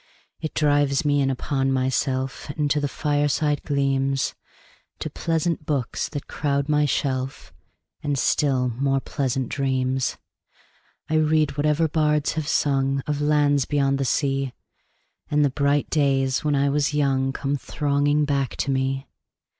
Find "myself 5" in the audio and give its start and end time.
1.71-2.57